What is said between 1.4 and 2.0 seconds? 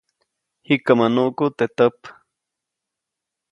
teʼ täp.